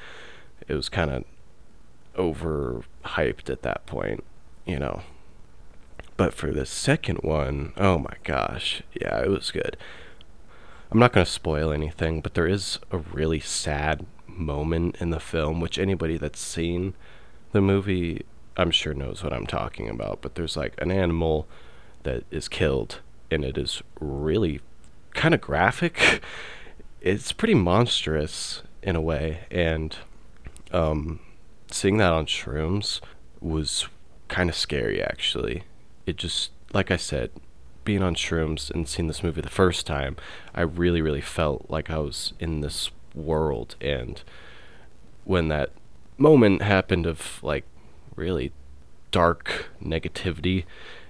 it 0.66 0.72
was 0.72 0.88
kind 0.88 1.10
of 1.10 1.24
overhyped 2.16 3.50
at 3.50 3.60
that 3.60 3.84
point, 3.84 4.24
you 4.64 4.78
know. 4.78 5.02
But 6.16 6.32
for 6.32 6.50
the 6.50 6.64
second 6.64 7.18
one, 7.18 7.74
oh 7.76 7.98
my 7.98 8.14
gosh, 8.24 8.82
yeah, 8.98 9.20
it 9.20 9.28
was 9.28 9.50
good. 9.50 9.76
I'm 10.90 10.98
not 10.98 11.12
going 11.12 11.26
to 11.26 11.30
spoil 11.30 11.72
anything, 11.72 12.22
but 12.22 12.32
there 12.32 12.48
is 12.48 12.78
a 12.90 12.96
really 12.96 13.40
sad 13.40 14.06
moment 14.26 14.96
in 14.98 15.10
the 15.10 15.20
film, 15.20 15.60
which 15.60 15.78
anybody 15.78 16.16
that's 16.16 16.40
seen 16.40 16.94
the 17.52 17.60
movie, 17.60 18.24
I'm 18.56 18.70
sure 18.70 18.94
knows 18.94 19.22
what 19.22 19.32
I'm 19.32 19.46
talking 19.46 19.88
about. 19.88 20.20
But 20.20 20.34
there's 20.34 20.56
like 20.56 20.74
an 20.78 20.90
animal 20.90 21.46
that 22.02 22.24
is 22.30 22.48
killed, 22.48 23.00
and 23.30 23.44
it 23.44 23.58
is 23.58 23.82
really 24.00 24.60
kind 25.14 25.34
of 25.34 25.40
graphic. 25.40 26.22
It's 27.00 27.30
pretty 27.30 27.54
monstrous 27.54 28.64
in 28.82 28.96
a 28.96 29.00
way, 29.00 29.46
and 29.52 29.96
um, 30.72 31.20
seeing 31.70 31.98
that 31.98 32.12
on 32.12 32.26
shrooms 32.26 33.00
was 33.40 33.86
kind 34.26 34.50
of 34.50 34.56
scary 34.56 35.00
actually. 35.02 35.62
It 36.06 36.16
just, 36.16 36.50
like 36.72 36.90
I 36.90 36.96
said, 36.96 37.30
being 37.84 38.02
on 38.02 38.14
shrooms 38.14 38.70
and 38.70 38.88
seeing 38.88 39.08
this 39.08 39.22
movie 39.22 39.40
the 39.40 39.48
first 39.48 39.86
time, 39.86 40.16
I 40.54 40.62
really, 40.62 41.00
really 41.00 41.20
felt 41.20 41.70
like 41.70 41.88
I 41.88 41.98
was 41.98 42.34
in 42.38 42.60
this 42.60 42.90
world. 43.14 43.76
And 43.80 44.22
when 45.24 45.48
that 45.48 45.70
moment 46.18 46.62
happened 46.62 47.06
of 47.06 47.42
like 47.42 47.64
really 48.16 48.52
dark 49.10 49.70
negativity 49.82 50.64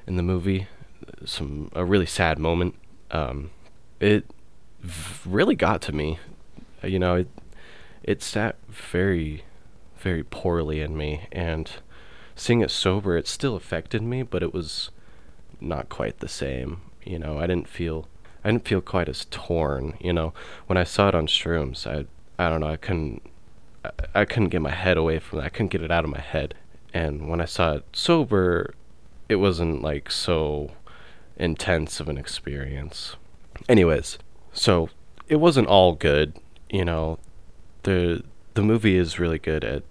in 0.06 0.16
the 0.16 0.22
movie, 0.22 0.68
some 1.24 1.70
a 1.74 1.84
really 1.84 2.06
sad 2.06 2.38
moment, 2.38 2.74
um, 3.10 3.50
it 4.00 4.26
v- 4.80 5.30
really 5.30 5.54
got 5.54 5.82
to 5.82 5.92
me. 5.92 6.18
You 6.82 6.98
know, 6.98 7.16
it 7.16 7.28
it 8.02 8.22
sat 8.22 8.56
very, 8.68 9.44
very 9.98 10.22
poorly 10.22 10.80
in 10.80 10.96
me, 10.96 11.26
and 11.32 11.70
seeing 12.36 12.60
it 12.60 12.70
sober, 12.70 13.16
it 13.16 13.26
still 13.26 13.56
affected 13.56 14.02
me, 14.02 14.22
but 14.22 14.42
it 14.42 14.54
was 14.54 14.90
not 15.60 15.88
quite 15.88 16.20
the 16.20 16.28
same. 16.28 16.80
You 17.04 17.18
know, 17.18 17.38
I 17.38 17.46
didn't 17.46 17.68
feel 17.68 18.08
I 18.44 18.50
didn't 18.50 18.68
feel 18.68 18.80
quite 18.80 19.08
as 19.08 19.26
torn. 19.30 19.96
You 20.00 20.12
know, 20.12 20.32
when 20.66 20.76
I 20.76 20.84
saw 20.84 21.08
it 21.08 21.14
on 21.14 21.26
shrooms, 21.26 21.86
I 21.86 22.06
I 22.42 22.48
don't 22.48 22.60
know, 22.60 22.68
I 22.68 22.76
couldn't 22.76 23.22
I 24.14 24.24
couldn't 24.24 24.48
get 24.48 24.62
my 24.62 24.70
head 24.70 24.96
away 24.96 25.18
from 25.18 25.38
that. 25.38 25.46
I 25.46 25.48
couldn't 25.48 25.68
get 25.70 25.82
it 25.82 25.90
out 25.90 26.04
of 26.04 26.10
my 26.10 26.20
head. 26.20 26.54
And 26.92 27.28
when 27.28 27.40
I 27.40 27.44
saw 27.44 27.74
it 27.74 27.84
sober, 27.92 28.74
it 29.28 29.36
wasn't 29.36 29.82
like 29.82 30.10
so 30.10 30.72
intense 31.36 32.00
of 32.00 32.08
an 32.08 32.18
experience. 32.18 33.16
Anyways, 33.68 34.18
so 34.52 34.88
it 35.28 35.36
wasn't 35.36 35.68
all 35.68 35.94
good, 35.94 36.34
you 36.70 36.84
know. 36.84 37.18
The 37.84 38.24
the 38.54 38.62
movie 38.62 38.96
is 38.96 39.18
really 39.18 39.38
good 39.38 39.64
at 39.64 39.84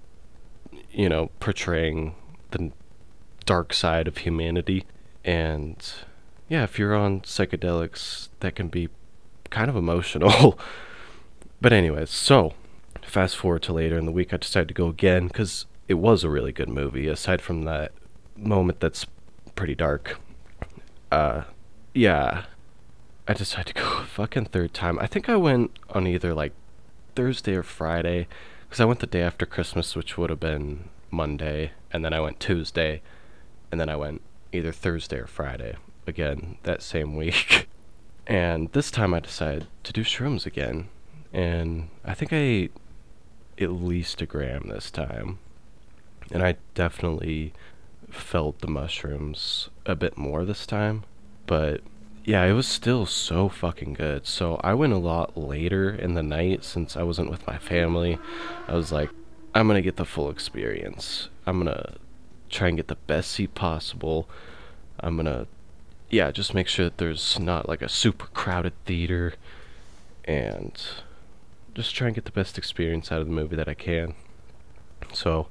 you 0.91 1.08
know 1.08 1.32
portraying 1.39 2.15
the 2.51 2.72
dark 3.46 3.74
side 3.74 4.08
of 4.08 4.17
humanity 4.17 4.84
and 5.24 5.94
yeah, 6.50 6.63
if 6.63 6.79
you're 6.79 6.96
on 6.96 7.22
psychedelics, 7.22 8.29
that 8.39 8.56
can 8.56 8.70
be 8.70 8.89
kind 9.50 9.70
of 9.70 9.75
emotional. 9.75 10.58
but 11.62 11.74
anyways, 11.74 12.10
so 12.10 12.53
fast 13.07 13.37
forward 13.37 13.63
to 13.63 13.73
later 13.73 13.97
in 13.97 14.05
the 14.05 14.11
week, 14.11 14.33
I 14.33 14.37
decided 14.37 14.67
to 14.69 14.73
go 14.73 14.87
again 14.87 15.27
because 15.27 15.65
it 15.87 15.95
was 15.95 16.23
a 16.23 16.29
really 16.29 16.51
good 16.51 16.69
movie. 16.69 17.07
Aside 17.07 17.41
from 17.41 17.63
that 17.63 17.91
moment 18.35 18.79
that's 18.79 19.05
pretty 19.55 19.75
dark, 19.75 20.19
uh, 21.11 21.43
yeah, 21.93 22.45
I 23.27 23.33
decided 23.33 23.75
to 23.75 23.81
go 23.81 23.97
a 23.99 24.05
fucking 24.05 24.45
third 24.45 24.73
time. 24.73 24.99
I 24.99 25.07
think 25.07 25.29
I 25.29 25.35
went 25.35 25.71
on 25.89 26.07
either 26.07 26.33
like 26.33 26.53
Thursday 27.15 27.55
or 27.55 27.63
Friday 27.63 28.27
because 28.67 28.79
I 28.79 28.85
went 28.85 28.99
the 28.99 29.07
day 29.07 29.21
after 29.21 29.45
Christmas, 29.45 29.95
which 29.95 30.17
would 30.17 30.29
have 30.29 30.39
been 30.39 30.89
Monday, 31.09 31.71
and 31.91 32.03
then 32.03 32.13
I 32.13 32.19
went 32.19 32.39
Tuesday, 32.39 33.01
and 33.71 33.79
then 33.79 33.89
I 33.89 33.95
went 33.95 34.21
either 34.51 34.71
Thursday 34.71 35.17
or 35.17 35.27
Friday 35.27 35.75
again 36.05 36.57
that 36.63 36.81
same 36.81 37.15
week. 37.15 37.67
And 38.27 38.69
this 38.73 38.91
time 38.91 39.13
I 39.13 39.21
decided 39.21 39.67
to 39.83 39.93
do 39.93 40.03
shrooms 40.03 40.45
again. 40.45 40.89
And 41.31 41.87
I 42.03 42.13
think 42.13 42.33
I 42.33 42.37
ate 42.37 42.71
at 43.59 43.71
least 43.71 44.21
a 44.21 44.25
gram 44.25 44.67
this 44.67 44.91
time. 44.91 45.39
And 46.31 46.43
I 46.43 46.55
definitely 46.73 47.53
felt 48.09 48.59
the 48.59 48.67
mushrooms 48.67 49.69
a 49.85 49.95
bit 49.95 50.17
more 50.17 50.45
this 50.45 50.65
time. 50.65 51.03
But 51.45 51.81
yeah, 52.25 52.43
it 52.43 52.53
was 52.53 52.67
still 52.67 53.05
so 53.05 53.47
fucking 53.47 53.93
good. 53.93 54.27
So 54.27 54.59
I 54.63 54.73
went 54.73 54.93
a 54.93 54.97
lot 54.97 55.37
later 55.37 55.89
in 55.89 56.13
the 56.13 56.23
night 56.23 56.63
since 56.63 56.97
I 56.97 57.03
wasn't 57.03 57.29
with 57.29 57.47
my 57.47 57.57
family. 57.57 58.19
I 58.67 58.75
was 58.75 58.91
like, 58.91 59.09
I'm 59.55 59.67
gonna 59.67 59.81
get 59.81 59.95
the 59.95 60.05
full 60.05 60.29
experience. 60.29 61.29
I'm 61.45 61.57
gonna 61.57 61.95
try 62.49 62.67
and 62.67 62.77
get 62.77 62.87
the 62.87 62.95
best 62.95 63.31
seat 63.31 63.55
possible. 63.55 64.27
I'm 64.99 65.15
gonna 65.15 65.47
yeah, 66.09 66.31
just 66.31 66.53
make 66.53 66.67
sure 66.67 66.85
that 66.85 66.97
there's 66.97 67.39
not 67.39 67.67
like 67.67 67.81
a 67.81 67.89
super 67.89 68.27
crowded 68.27 68.73
theater 68.85 69.33
and 70.25 70.81
just 71.77 71.96
try 71.96 72.07
and 72.07 72.15
get 72.15 72.25
the 72.25 72.31
best 72.31 72.57
experience 72.57 73.12
out 73.12 73.22
of 73.22 73.27
the 73.27 73.34
movie 73.34 73.55
that 73.55 73.69
I 73.69 73.74
can. 73.74 74.15
So, 75.13 75.48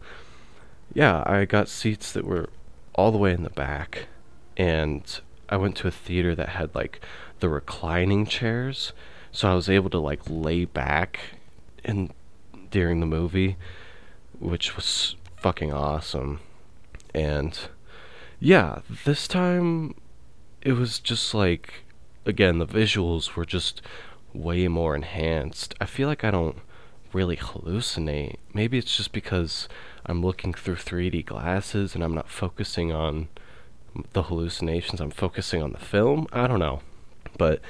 yeah, 0.92 1.22
I 1.24 1.44
got 1.44 1.68
seats 1.68 2.12
that 2.12 2.24
were 2.24 2.50
all 2.94 3.12
the 3.12 3.18
way 3.18 3.32
in 3.32 3.44
the 3.44 3.50
back 3.50 4.08
and 4.56 5.20
I 5.48 5.56
went 5.56 5.76
to 5.76 5.88
a 5.88 5.92
theater 5.92 6.34
that 6.34 6.50
had 6.50 6.74
like 6.74 7.00
the 7.40 7.48
reclining 7.48 8.26
chairs, 8.26 8.92
so 9.30 9.50
I 9.50 9.54
was 9.54 9.68
able 9.68 9.90
to 9.90 9.98
like 9.98 10.20
lay 10.28 10.64
back 10.64 11.20
in 11.84 12.10
during 12.70 13.00
the 13.00 13.06
movie, 13.06 13.56
which 14.40 14.74
was 14.74 15.14
fucking 15.36 15.72
awesome. 15.72 16.40
And 17.14 17.56
yeah, 18.40 18.80
this 19.04 19.28
time 19.28 19.94
it 20.62 20.72
was 20.72 20.98
just 20.98 21.34
like 21.34 21.84
again 22.24 22.58
the 22.58 22.66
visuals 22.66 23.36
were 23.36 23.44
just 23.44 23.82
way 24.36 24.68
more 24.68 24.94
enhanced. 24.94 25.74
I 25.80 25.86
feel 25.86 26.08
like 26.08 26.24
I 26.24 26.30
don't 26.30 26.58
really 27.12 27.36
hallucinate. 27.36 28.36
Maybe 28.52 28.78
it's 28.78 28.96
just 28.96 29.12
because 29.12 29.68
I'm 30.04 30.22
looking 30.22 30.52
through 30.52 30.76
3D 30.76 31.24
glasses 31.24 31.94
and 31.94 32.04
I'm 32.04 32.14
not 32.14 32.28
focusing 32.28 32.92
on 32.92 33.28
the 34.12 34.24
hallucinations. 34.24 35.00
I'm 35.00 35.10
focusing 35.10 35.62
on 35.62 35.72
the 35.72 35.78
film. 35.78 36.26
I 36.32 36.46
don't 36.46 36.58
know. 36.58 36.80
But 37.38 37.60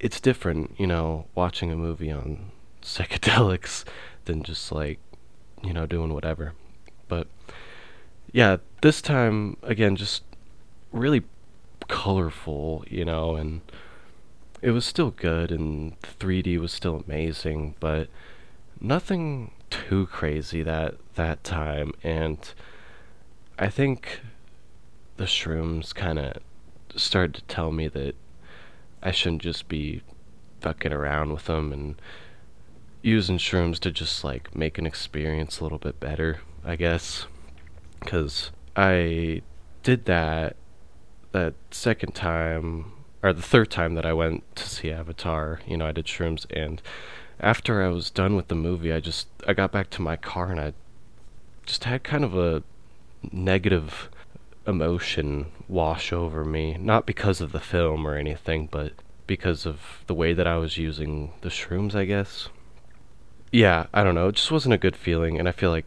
it's 0.00 0.20
different, 0.20 0.74
you 0.78 0.86
know, 0.86 1.26
watching 1.34 1.70
a 1.72 1.76
movie 1.76 2.10
on 2.10 2.50
psychedelics 2.82 3.84
than 4.24 4.42
just 4.42 4.72
like, 4.72 4.98
you 5.62 5.72
know, 5.72 5.86
doing 5.86 6.12
whatever. 6.12 6.52
But 7.08 7.28
yeah, 8.32 8.58
this 8.82 9.00
time 9.00 9.56
again 9.62 9.96
just 9.96 10.22
really 10.92 11.22
colorful, 11.88 12.84
you 12.88 13.04
know, 13.04 13.36
and 13.36 13.60
it 14.62 14.70
was 14.70 14.84
still 14.84 15.10
good 15.10 15.50
and 15.50 16.00
3D 16.00 16.58
was 16.58 16.72
still 16.72 17.04
amazing, 17.06 17.74
but 17.80 18.08
nothing 18.80 19.50
too 19.70 20.06
crazy 20.06 20.62
that 20.62 20.94
that 21.14 21.42
time 21.42 21.92
and 22.02 22.52
I 23.58 23.68
think 23.68 24.20
the 25.16 25.24
shrooms 25.24 25.94
kind 25.94 26.18
of 26.18 26.38
started 26.94 27.34
to 27.34 27.42
tell 27.44 27.72
me 27.72 27.88
that 27.88 28.14
I 29.02 29.10
shouldn't 29.10 29.42
just 29.42 29.66
be 29.68 30.02
fucking 30.60 30.92
around 30.92 31.32
with 31.32 31.46
them 31.46 31.72
and 31.72 32.00
using 33.02 33.38
shrooms 33.38 33.78
to 33.80 33.90
just 33.90 34.24
like 34.24 34.54
make 34.54 34.78
an 34.78 34.86
experience 34.86 35.60
a 35.60 35.62
little 35.62 35.78
bit 35.78 36.00
better, 36.00 36.40
I 36.64 36.76
guess. 36.76 37.26
Cuz 38.04 38.50
I 38.74 39.42
did 39.82 40.04
that 40.04 40.56
that 41.32 41.54
second 41.70 42.14
time 42.14 42.92
or 43.26 43.32
the 43.32 43.42
third 43.42 43.70
time 43.70 43.94
that 43.94 44.06
I 44.06 44.12
went 44.12 44.44
to 44.56 44.68
see 44.68 44.90
Avatar, 44.90 45.60
you 45.66 45.76
know, 45.76 45.86
I 45.86 45.92
did 45.92 46.06
shrooms 46.06 46.46
and 46.50 46.80
after 47.40 47.82
I 47.82 47.88
was 47.88 48.10
done 48.10 48.36
with 48.36 48.48
the 48.48 48.54
movie, 48.54 48.92
I 48.92 49.00
just 49.00 49.26
I 49.46 49.52
got 49.52 49.72
back 49.72 49.90
to 49.90 50.02
my 50.02 50.16
car 50.16 50.50
and 50.50 50.60
I 50.60 50.72
just 51.66 51.84
had 51.84 52.04
kind 52.04 52.24
of 52.24 52.36
a 52.36 52.62
negative 53.32 54.08
emotion 54.66 55.46
wash 55.68 56.12
over 56.12 56.44
me, 56.44 56.76
not 56.78 57.04
because 57.04 57.40
of 57.40 57.52
the 57.52 57.60
film 57.60 58.06
or 58.06 58.14
anything, 58.14 58.68
but 58.70 58.92
because 59.26 59.66
of 59.66 60.04
the 60.06 60.14
way 60.14 60.32
that 60.32 60.46
I 60.46 60.56
was 60.56 60.78
using 60.78 61.32
the 61.40 61.48
shrooms, 61.48 61.94
I 61.94 62.04
guess. 62.04 62.48
Yeah, 63.50 63.86
I 63.92 64.04
don't 64.04 64.14
know, 64.14 64.28
it 64.28 64.36
just 64.36 64.52
wasn't 64.52 64.74
a 64.74 64.78
good 64.78 64.96
feeling 64.96 65.38
and 65.38 65.48
I 65.48 65.52
feel 65.52 65.70
like 65.70 65.86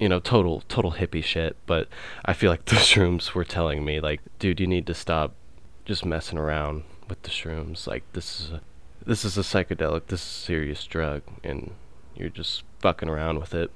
you 0.00 0.08
know, 0.08 0.18
total 0.18 0.62
total 0.62 0.92
hippie 0.92 1.22
shit, 1.22 1.56
but 1.66 1.86
I 2.24 2.32
feel 2.32 2.50
like 2.50 2.64
the 2.66 2.76
shrooms 2.76 3.32
were 3.32 3.44
telling 3.44 3.84
me 3.84 4.00
like, 4.00 4.20
dude, 4.38 4.58
you 4.58 4.66
need 4.66 4.86
to 4.88 4.94
stop 4.94 5.34
just 5.84 6.04
messing 6.04 6.38
around 6.38 6.84
with 7.08 7.22
the 7.22 7.30
shrooms. 7.30 7.86
Like 7.86 8.04
this 8.12 8.40
is 8.40 8.50
a 8.50 8.60
this 9.04 9.24
is 9.24 9.38
a 9.38 9.42
psychedelic, 9.42 10.06
this 10.06 10.20
is 10.20 10.26
a 10.26 10.44
serious 10.44 10.84
drug 10.86 11.22
and 11.42 11.72
you're 12.14 12.28
just 12.28 12.64
fucking 12.80 13.08
around 13.08 13.38
with 13.38 13.54
it. 13.54 13.70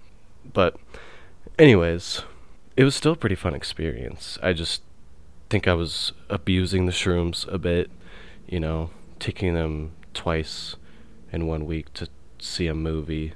But 0.52 0.76
anyways, 1.58 2.22
it 2.76 2.84
was 2.84 2.94
still 2.94 3.12
a 3.12 3.16
pretty 3.16 3.34
fun 3.34 3.54
experience. 3.54 4.38
I 4.42 4.52
just 4.52 4.82
think 5.48 5.66
I 5.66 5.74
was 5.74 6.12
abusing 6.28 6.86
the 6.86 6.92
shrooms 6.92 7.50
a 7.52 7.58
bit, 7.58 7.90
you 8.46 8.60
know, 8.60 8.90
taking 9.18 9.54
them 9.54 9.92
twice 10.12 10.76
in 11.32 11.46
one 11.46 11.64
week 11.66 11.92
to 11.94 12.08
see 12.38 12.66
a 12.66 12.74
movie 12.74 13.32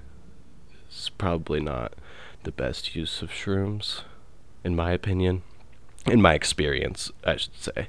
is 0.91 1.11
probably 1.11 1.61
not 1.61 1.95
the 2.45 2.53
best 2.53 2.95
use 2.95 3.23
of 3.23 3.31
shrooms, 3.31 4.03
in 4.63 4.77
my 4.77 4.93
opinion. 4.93 5.43
in 6.07 6.23
my 6.23 6.35
experience, 6.35 7.11
I 7.25 7.37
should 7.37 7.57
say. 7.57 7.89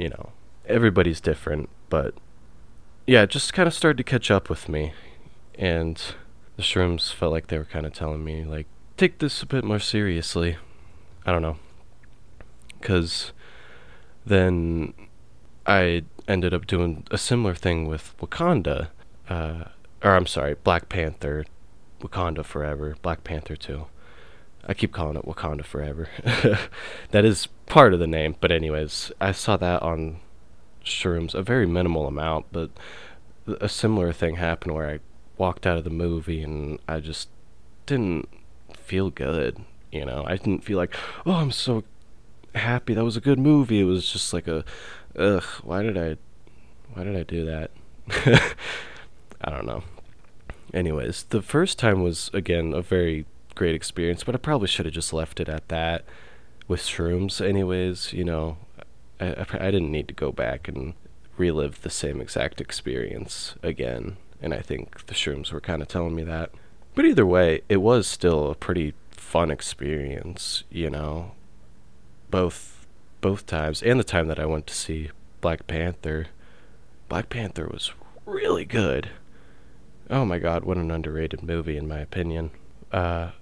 You 0.00 0.08
know, 0.08 0.32
everybody's 0.66 1.20
different, 1.20 1.68
but 1.90 2.14
yeah, 3.06 3.22
it 3.22 3.30
just 3.30 3.52
kind 3.52 3.66
of 3.66 3.74
started 3.74 3.98
to 3.98 4.04
catch 4.04 4.30
up 4.30 4.48
with 4.48 4.66
me. 4.66 4.94
And 5.58 6.00
the 6.56 6.62
shrooms 6.62 7.12
felt 7.12 7.32
like 7.32 7.48
they 7.48 7.58
were 7.58 7.66
kind 7.66 7.84
of 7.84 7.92
telling 7.92 8.24
me, 8.24 8.44
like, 8.44 8.66
take 8.96 9.18
this 9.18 9.42
a 9.42 9.46
bit 9.46 9.62
more 9.62 9.78
seriously. 9.78 10.56
I 11.26 11.32
don't 11.32 11.42
know. 11.42 11.58
Because 12.78 13.32
then 14.24 14.94
I 15.66 16.04
ended 16.26 16.54
up 16.54 16.66
doing 16.66 17.06
a 17.10 17.18
similar 17.18 17.54
thing 17.54 17.86
with 17.86 18.14
Wakanda. 18.20 18.88
Uh, 19.28 19.64
or 20.02 20.16
I'm 20.16 20.26
sorry, 20.26 20.54
Black 20.64 20.88
Panther, 20.88 21.44
Wakanda 22.00 22.42
Forever, 22.42 22.96
Black 23.02 23.22
Panther 23.22 23.56
2. 23.56 23.84
I 24.66 24.72
keep 24.72 24.92
calling 24.92 25.16
it 25.16 25.26
Wakanda 25.26 25.64
Forever. 25.64 26.08
that 27.10 27.24
is 27.26 27.48
part 27.70 27.94
of 27.94 28.00
the 28.00 28.06
name, 28.06 28.34
but 28.40 28.50
anyways, 28.50 29.12
I 29.20 29.32
saw 29.32 29.56
that 29.56 29.80
on 29.80 30.18
shrooms, 30.84 31.34
a 31.34 31.42
very 31.42 31.66
minimal 31.66 32.06
amount, 32.06 32.46
but 32.50 32.70
a 33.46 33.68
similar 33.68 34.12
thing 34.12 34.36
happened 34.36 34.74
where 34.74 34.90
I 34.90 34.98
walked 35.38 35.66
out 35.66 35.78
of 35.78 35.84
the 35.84 35.90
movie 35.90 36.42
and 36.42 36.80
I 36.88 36.98
just 36.98 37.28
didn't 37.86 38.28
feel 38.76 39.10
good. 39.10 39.64
You 39.92 40.04
know, 40.04 40.24
I 40.26 40.36
didn't 40.36 40.64
feel 40.64 40.76
like, 40.78 40.94
oh, 41.24 41.34
I'm 41.34 41.52
so 41.52 41.84
happy. 42.54 42.92
That 42.92 43.04
was 43.04 43.16
a 43.16 43.20
good 43.20 43.38
movie. 43.38 43.80
It 43.80 43.84
was 43.84 44.10
just 44.10 44.32
like 44.32 44.48
a, 44.48 44.64
ugh, 45.16 45.44
why 45.62 45.82
did 45.82 45.96
I, 45.96 46.16
why 46.92 47.04
did 47.04 47.16
I 47.16 47.22
do 47.22 47.44
that? 47.44 47.70
I 49.40 49.50
don't 49.50 49.66
know. 49.66 49.84
Anyways, 50.74 51.24
the 51.30 51.40
first 51.42 51.78
time 51.78 52.02
was 52.02 52.30
again 52.34 52.72
a 52.72 52.82
very 52.82 53.26
great 53.54 53.76
experience, 53.76 54.24
but 54.24 54.34
I 54.34 54.38
probably 54.38 54.68
should 54.68 54.86
have 54.86 54.94
just 54.94 55.12
left 55.12 55.38
it 55.38 55.48
at 55.48 55.68
that 55.68 56.04
with 56.70 56.82
shrooms. 56.82 57.44
Anyways, 57.44 58.12
you 58.12 58.22
know, 58.22 58.56
I, 59.20 59.44
I, 59.54 59.70
didn't 59.72 59.90
need 59.90 60.06
to 60.06 60.14
go 60.14 60.30
back 60.30 60.68
and 60.68 60.94
relive 61.36 61.82
the 61.82 61.90
same 61.90 62.20
exact 62.20 62.60
experience 62.60 63.56
again, 63.60 64.18
and 64.40 64.54
I 64.54 64.60
think 64.60 65.06
the 65.06 65.14
shrooms 65.14 65.50
were 65.50 65.60
kind 65.60 65.82
of 65.82 65.88
telling 65.88 66.14
me 66.14 66.22
that. 66.22 66.52
But 66.94 67.06
either 67.06 67.26
way, 67.26 67.62
it 67.68 67.78
was 67.78 68.06
still 68.06 68.52
a 68.52 68.54
pretty 68.54 68.94
fun 69.10 69.50
experience, 69.50 70.62
you 70.70 70.88
know. 70.88 71.32
Both 72.30 72.86
both 73.20 73.46
times 73.46 73.82
and 73.82 73.98
the 73.98 74.04
time 74.04 74.28
that 74.28 74.38
I 74.38 74.46
went 74.46 74.68
to 74.68 74.74
see 74.74 75.10
Black 75.40 75.66
Panther. 75.66 76.26
Black 77.08 77.28
Panther 77.28 77.66
was 77.66 77.90
really 78.24 78.64
good. 78.64 79.10
Oh 80.08 80.24
my 80.24 80.38
god, 80.38 80.64
what 80.64 80.76
an 80.76 80.92
underrated 80.92 81.42
movie 81.42 81.76
in 81.76 81.88
my 81.88 81.98
opinion. 81.98 82.52
Uh 82.92 83.32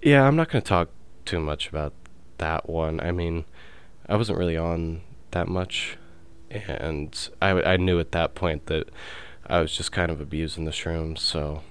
yeah, 0.00 0.26
I'm 0.26 0.36
not 0.36 0.48
going 0.48 0.62
to 0.62 0.68
talk 0.68 0.88
too 1.24 1.40
much 1.40 1.68
about 1.68 1.92
that 2.38 2.68
one. 2.68 3.00
I 3.00 3.12
mean, 3.12 3.44
I 4.08 4.16
wasn't 4.16 4.38
really 4.38 4.56
on 4.56 5.02
that 5.30 5.48
much 5.48 5.98
and 6.50 7.28
I 7.40 7.50
I 7.50 7.76
knew 7.76 8.00
at 8.00 8.12
that 8.12 8.34
point 8.34 8.66
that 8.66 8.88
I 9.46 9.60
was 9.60 9.76
just 9.76 9.92
kind 9.92 10.10
of 10.10 10.20
abusing 10.20 10.64
the 10.64 10.70
shrooms, 10.70 11.18
so 11.18 11.62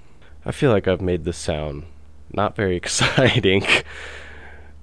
I 0.44 0.52
feel 0.52 0.70
like 0.70 0.88
I've 0.88 1.00
made 1.00 1.24
this 1.24 1.36
sound 1.36 1.84
not 2.32 2.56
very 2.56 2.76
exciting. 2.82 3.64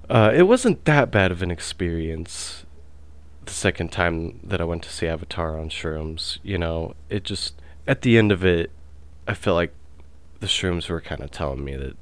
Uh, 0.08 0.32
it 0.34 0.44
wasn't 0.44 0.84
that 0.84 1.10
bad 1.10 1.32
of 1.32 1.42
an 1.42 1.50
experience 1.50 2.64
the 3.44 3.52
second 3.52 3.92
time 3.92 4.40
that 4.44 4.60
I 4.60 4.64
went 4.64 4.82
to 4.84 4.92
see 4.92 5.06
Avatar 5.06 5.58
on 5.58 5.68
shrooms. 5.68 6.38
You 6.42 6.58
know, 6.58 6.94
it 7.10 7.24
just, 7.24 7.54
at 7.86 8.02
the 8.02 8.16
end 8.16 8.30
of 8.30 8.44
it, 8.44 8.70
I 9.26 9.34
felt 9.34 9.56
like 9.56 9.72
the 10.38 10.46
shrooms 10.46 10.88
were 10.88 11.00
kind 11.00 11.22
of 11.22 11.32
telling 11.32 11.64
me 11.64 11.74
that 11.76 11.96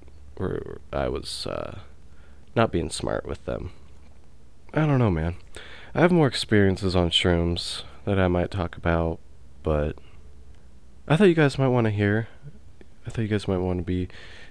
I 0.92 1.08
was 1.08 1.46
uh, 1.46 1.78
not 2.54 2.72
being 2.72 2.90
smart 2.90 3.26
with 3.26 3.44
them. 3.44 3.70
I 4.72 4.86
don't 4.86 4.98
know, 4.98 5.10
man. 5.10 5.36
I 5.94 6.00
have 6.00 6.12
more 6.12 6.26
experiences 6.26 6.96
on 6.96 7.10
shrooms 7.10 7.82
that 8.04 8.18
I 8.18 8.28
might 8.28 8.50
talk 8.50 8.76
about, 8.76 9.20
but 9.62 9.96
I 11.06 11.16
thought 11.16 11.28
you 11.28 11.34
guys 11.34 11.58
might 11.58 11.68
want 11.68 11.86
to 11.86 11.90
hear. 11.90 12.28
I 13.06 13.10
thought 13.10 13.22
you 13.22 13.28
guys 13.28 13.46
might 13.46 13.58
want 13.58 13.78
to 13.78 13.84
be 13.84 14.08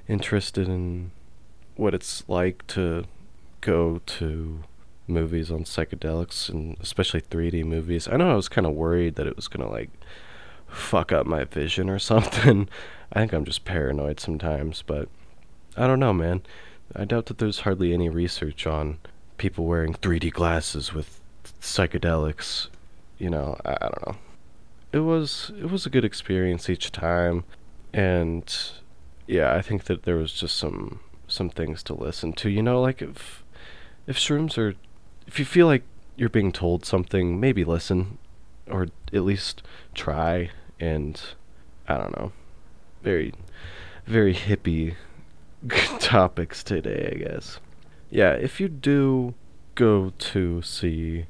interested 0.08 0.68
in 0.68 1.12
what 1.76 1.94
it's 1.94 2.24
like 2.28 2.66
to 2.68 3.06
go 3.62 4.02
to 4.06 4.64
movies 5.08 5.52
on 5.52 5.64
psychedelics 5.64 6.50
and 6.50 6.78
especially 6.80 7.22
3D 7.22 7.66
movies. 7.66 8.08
I 8.08 8.18
know 8.18 8.32
I 8.32 8.36
was 8.36 8.50
kind 8.50 8.68
of 8.68 8.74
worried 8.74 9.16
that 9.16 9.28
it 9.28 9.36
was 9.36 9.48
going 9.48 9.66
to 9.66 9.72
like 9.72 9.90
fuck 10.68 11.12
up 11.12 11.26
my 11.26 11.44
vision 11.44 11.90
or 11.90 12.00
something. 12.00 12.70
I 13.12 13.20
think 13.20 13.34
I'm 13.34 13.46
just 13.46 13.66
paranoid 13.66 14.20
sometimes, 14.20 14.82
but 14.82 15.10
I 15.76 15.88
don't 15.88 16.00
know, 16.00 16.14
man. 16.14 16.42
I 16.96 17.06
doubt 17.06 17.26
that 17.28 17.40
there's 17.40 17.62
hardly 17.62 17.94
any 17.94 18.10
research 18.10 18.68
on 18.68 19.00
people 19.38 19.66
wearing 19.66 19.94
3D 19.94 20.32
glasses 20.32 20.94
with 20.94 21.20
psychedelics. 21.62 22.68
You 23.18 23.30
know, 23.30 23.58
I, 23.66 23.74
I 23.74 23.90
don't 23.90 24.08
know. 24.08 24.16
It 24.92 25.00
was 25.00 25.52
it 25.58 25.72
was 25.72 25.86
a 25.86 25.90
good 25.90 26.06
experience 26.06 26.70
each 26.70 26.92
time, 26.92 27.46
and 27.92 28.56
yeah, 29.26 29.56
I 29.56 29.62
think 29.62 29.86
that 29.86 30.04
there 30.04 30.18
was 30.18 30.32
just 30.34 30.56
some 30.56 31.00
some 31.28 31.50
things 31.50 31.82
to 31.84 31.96
listen 31.96 32.34
to. 32.34 32.50
You 32.50 32.62
know, 32.62 32.80
like 32.80 33.02
if 33.02 33.44
if 34.06 34.18
shrooms 34.18 34.58
are 34.58 34.76
if 35.26 35.40
you 35.40 35.46
feel 35.46 35.66
like 35.66 35.84
you're 36.16 36.30
being 36.30 36.52
told 36.52 36.86
something, 36.86 37.40
maybe 37.40 37.64
listen 37.64 38.20
or 38.70 38.88
at 39.12 39.24
least 39.24 39.64
try 39.96 40.52
and 40.80 41.20
I 41.88 41.98
don't 41.98 42.16
know. 42.18 42.32
Very 43.02 43.34
very 44.06 44.36
hippie 44.36 44.96
topics 46.00 46.64
today, 46.64 47.12
I 47.14 47.18
guess. 47.18 47.60
Yeah, 48.10 48.34
if 48.34 48.60
you 48.60 48.68
do 48.68 49.34
go 49.76 50.14
to 50.18 50.62
see 50.62 51.26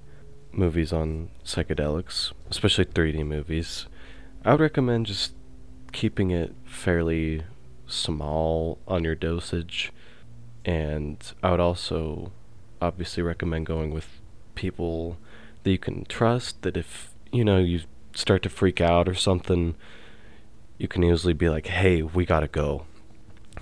movies 0.51 0.91
on 0.91 1.29
psychedelics, 1.45 2.31
especially 2.49 2.85
3D 2.85 3.25
movies, 3.25 3.87
I 4.43 4.51
would 4.51 4.59
recommend 4.59 5.05
just 5.05 5.33
keeping 5.91 6.31
it 6.31 6.53
fairly 6.65 7.43
small 7.87 8.79
on 8.87 9.03
your 9.03 9.15
dosage. 9.15 9.91
And 10.65 11.17
I 11.41 11.51
would 11.51 11.59
also 11.59 12.31
obviously 12.81 13.23
recommend 13.23 13.65
going 13.65 13.91
with 13.91 14.07
people 14.55 15.17
that 15.63 15.71
you 15.71 15.77
can 15.77 16.05
trust, 16.05 16.61
that 16.63 16.75
if, 16.77 17.13
you 17.31 17.43
know, 17.43 17.59
you 17.59 17.81
start 18.13 18.43
to 18.43 18.49
freak 18.49 18.81
out 18.81 19.07
or 19.07 19.15
something, 19.15 19.75
you 20.77 20.87
can 20.87 21.03
easily 21.03 21.33
be 21.33 21.49
like, 21.49 21.67
hey, 21.67 22.01
we 22.01 22.25
gotta 22.25 22.47
go. 22.47 22.85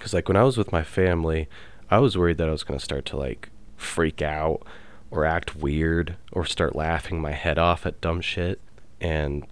Because, 0.02 0.16
like, 0.16 0.28
when 0.28 0.36
I 0.36 0.42
was 0.42 0.58
with 0.58 0.72
my 0.72 0.82
family, 0.82 1.48
I 1.92 2.00
was 2.00 2.18
worried 2.18 2.40
that 2.40 2.48
I 2.48 2.52
was 2.52 2.64
gonna 2.64 2.80
start 2.80 3.06
to, 3.06 3.18
like, 3.18 3.50
freak 3.78 4.20
out 4.20 4.64
or 5.12 5.26
act 5.26 5.56
weird 5.56 6.16
or 6.32 6.44
start 6.44 6.76
laughing 6.76 7.22
my 7.22 7.34
head 7.34 7.60
off 7.60 7.86
at 7.86 8.02
dumb 8.02 8.20
shit. 8.20 8.60
And 9.00 9.46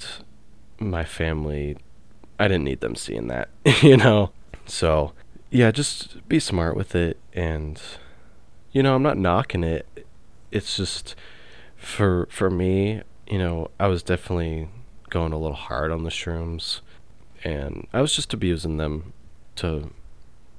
my 0.80 1.04
family, 1.04 1.78
I 2.40 2.48
didn't 2.48 2.64
need 2.64 2.82
them 2.82 2.96
seeing 2.96 3.28
that, 3.28 3.50
you 3.84 3.96
know? 3.96 4.32
So, 4.66 5.14
yeah, 5.52 5.70
just 5.70 6.28
be 6.28 6.40
smart 6.40 6.76
with 6.76 6.96
it. 6.96 7.20
And, 7.32 7.80
you 8.72 8.82
know, 8.82 8.96
I'm 8.96 9.04
not 9.04 9.20
knocking 9.20 9.64
it. 9.64 10.08
It's 10.50 10.76
just, 10.76 11.14
for, 11.76 12.28
for 12.32 12.50
me, 12.50 13.04
you 13.28 13.38
know, 13.38 13.70
I 13.80 13.86
was 13.86 14.02
definitely 14.02 14.68
going 15.12 15.32
a 15.32 15.38
little 15.38 15.56
hard 15.56 15.92
on 15.92 16.06
the 16.06 16.10
shrooms. 16.10 16.80
And 17.44 17.88
I 17.94 18.02
was 18.02 18.16
just 18.16 18.34
abusing 18.34 18.78
them, 18.78 19.14
to 19.58 19.92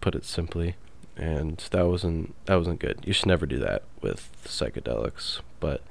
put 0.01 0.15
it 0.15 0.25
simply. 0.25 0.77
And 1.17 1.59
that 1.71 1.87
wasn't 1.87 2.35
that 2.47 2.57
wasn't 2.57 2.81
good. 2.81 3.01
You 3.05 3.13
should 3.13 3.27
never 3.27 3.47
do 3.47 3.59
that 3.59 3.83
with 4.01 4.31
psychedelics. 4.45 5.41
But 5.59 5.83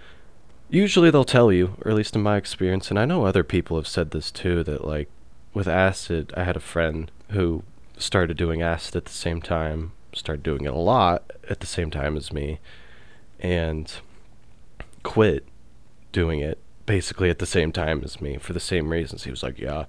usually 0.70 1.12
they'll 1.12 1.24
tell 1.24 1.52
you, 1.52 1.76
or 1.82 1.92
at 1.92 1.98
least 1.98 2.16
in 2.16 2.24
my 2.24 2.38
experience, 2.38 2.90
and 2.90 3.00
I 3.00 3.06
know 3.06 3.26
other 3.26 3.44
people 3.44 3.78
have 3.78 3.88
said 3.88 4.12
this 4.12 4.32
too, 4.32 4.64
that 4.64 4.86
like 4.86 5.10
with 5.54 5.68
acid, 5.68 6.34
I 6.36 6.44
had 6.44 6.56
a 6.56 6.62
friend 6.62 7.12
who 7.30 7.64
started 7.98 8.38
doing 8.38 8.62
acid 8.62 8.96
at 8.96 9.06
the 9.06 9.12
same 9.12 9.42
time, 9.42 9.92
started 10.14 10.44
doing 10.44 10.66
it 10.66 10.74
a 10.74 10.78
lot 10.78 11.32
at 11.50 11.60
the 11.60 11.68
same 11.68 11.92
time 11.92 12.18
as 12.18 12.32
me, 12.32 12.60
and 13.40 13.92
quit 15.04 15.46
doing 16.12 16.40
it 16.40 16.58
basically 16.86 17.30
at 17.30 17.38
the 17.40 17.46
same 17.46 17.72
time 17.72 18.02
as 18.04 18.20
me 18.20 18.38
for 18.38 18.54
the 18.54 18.60
same 18.60 18.90
reasons. 18.90 19.24
He 19.24 19.30
was 19.30 19.44
like, 19.44 19.60
Yeah, 19.60 19.86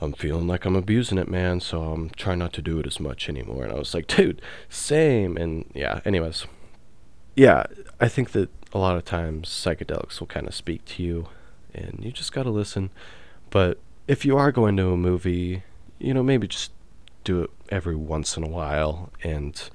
I'm 0.00 0.12
feeling 0.12 0.46
like 0.46 0.64
I'm 0.64 0.76
abusing 0.76 1.18
it, 1.18 1.28
man, 1.28 1.60
so 1.60 1.82
I'm 1.82 2.10
trying 2.10 2.38
not 2.38 2.52
to 2.54 2.62
do 2.62 2.78
it 2.78 2.86
as 2.86 3.00
much 3.00 3.28
anymore. 3.28 3.64
And 3.64 3.72
I 3.72 3.76
was 3.76 3.94
like, 3.94 4.06
Dude, 4.06 4.40
same. 4.68 5.36
And 5.36 5.70
yeah, 5.74 6.00
anyways. 6.04 6.46
Yeah, 7.34 7.66
I 8.00 8.08
think 8.08 8.32
that 8.32 8.50
a 8.72 8.78
lot 8.78 8.96
of 8.96 9.04
times 9.04 9.48
psychedelics 9.48 10.20
will 10.20 10.26
kind 10.26 10.46
of 10.46 10.54
speak 10.54 10.84
to 10.86 11.02
you, 11.02 11.28
and 11.74 12.00
you 12.02 12.12
just 12.12 12.32
gotta 12.32 12.50
listen. 12.50 12.90
But 13.50 13.78
if 14.06 14.24
you 14.24 14.36
are 14.36 14.52
going 14.52 14.76
to 14.76 14.90
a 14.90 14.96
movie, 14.96 15.62
you 15.98 16.14
know, 16.14 16.22
maybe 16.22 16.48
just 16.48 16.72
do 17.24 17.42
it 17.42 17.50
every 17.68 17.96
once 17.96 18.36
in 18.36 18.42
a 18.42 18.48
while 18.48 19.10
and 19.22 19.70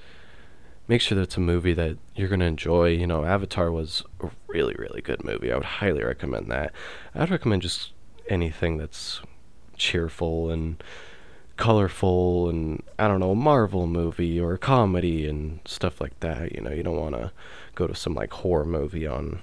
make 0.88 1.02
sure 1.02 1.16
that 1.16 1.24
it's 1.24 1.38
a 1.38 1.42
movie 1.42 1.74
that 1.74 1.98
you're 2.16 2.28
going 2.28 2.40
to 2.40 2.46
enjoy. 2.46 2.88
You 2.88 3.08
know, 3.08 3.26
Avatar 3.26 3.72
was 3.72 4.04
a 4.22 4.30
really, 4.48 4.76
really 4.78 5.02
good 5.02 5.24
movie. 5.24 5.52
I 5.52 5.56
would 5.56 5.66
highly 5.66 6.04
recommend 6.04 6.52
that. 6.52 6.72
I'd 7.14 7.30
recommend 7.30 7.62
just 7.62 7.92
anything 8.28 8.78
that's 8.78 9.22
cheerful 9.78 10.50
and 10.50 10.82
colorful 11.58 12.50
and 12.50 12.84
I 12.98 13.08
don't 13.08 13.20
know, 13.20 13.36
Marvel 13.36 13.88
movie 13.88 14.40
or 14.40 14.54
a 14.54 14.58
comedy 14.58 15.28
and 15.28 15.60
stuff 15.66 16.02
like 16.02 16.20
that. 16.22 16.54
You 16.54 16.62
know, 16.62 16.72
you 16.72 16.84
don't 16.84 17.00
want 17.00 17.16
to 17.16 17.32
go 17.76 17.88
to 17.88 17.96
some 17.96 18.14
like 18.16 18.32
horror 18.32 18.66
movie 18.66 19.08
on 19.08 19.42